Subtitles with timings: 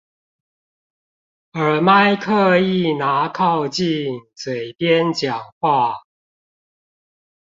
[1.51, 6.03] 耳麥刻意拿靠近嘴邊講話